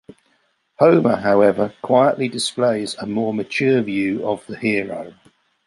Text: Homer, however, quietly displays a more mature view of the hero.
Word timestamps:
Homer, 0.79 1.15
however, 1.17 1.75
quietly 1.83 2.27
displays 2.27 2.95
a 2.95 3.05
more 3.05 3.35
mature 3.35 3.83
view 3.83 4.25
of 4.27 4.43
the 4.47 4.57
hero. 4.57 5.13